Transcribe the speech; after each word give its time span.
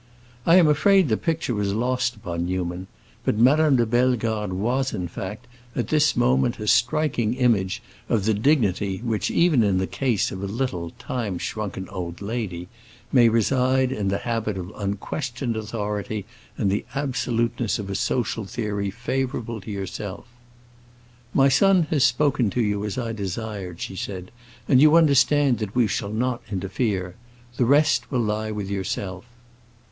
I 0.47 0.55
am 0.55 0.67
afraid 0.67 1.09
the 1.09 1.15
picture 1.15 1.53
was 1.53 1.75
lost 1.75 2.15
upon 2.15 2.47
Newman, 2.47 2.87
but 3.23 3.37
Madame 3.37 3.75
de 3.75 3.85
Bellegarde 3.85 4.51
was, 4.51 4.95
in 4.95 5.07
fact, 5.07 5.45
at 5.75 5.89
this 5.89 6.15
moment 6.17 6.57
a 6.57 6.65
striking 6.65 7.35
image 7.35 7.83
of 8.09 8.25
the 8.25 8.33
dignity 8.33 8.97
which—even 9.05 9.61
in 9.61 9.77
the 9.77 9.85
case 9.85 10.31
of 10.31 10.41
a 10.41 10.47
little 10.47 10.89
time 10.97 11.37
shrunken 11.37 11.87
old 11.89 12.19
lady—may 12.19 13.29
reside 13.29 13.91
in 13.91 14.07
the 14.07 14.17
habit 14.17 14.57
of 14.57 14.71
unquestioned 14.75 15.55
authority 15.55 16.25
and 16.57 16.71
the 16.71 16.83
absoluteness 16.95 17.77
of 17.77 17.87
a 17.87 17.93
social 17.93 18.45
theory 18.45 18.89
favorable 18.89 19.61
to 19.61 19.69
yourself. 19.69 20.25
"My 21.31 21.47
son 21.47 21.83
has 21.91 22.03
spoken 22.03 22.49
to 22.49 22.61
you 22.63 22.83
as 22.85 22.97
I 22.97 23.13
desired," 23.13 23.79
she 23.79 23.95
said, 23.95 24.31
"and 24.67 24.81
you 24.81 24.95
understand 24.95 25.59
that 25.59 25.75
we 25.75 25.85
shall 25.85 26.11
not 26.11 26.41
interfere. 26.51 27.13
The 27.57 27.65
rest 27.65 28.09
will 28.09 28.21
lie 28.21 28.49
with 28.49 28.67
yourself." 28.67 29.25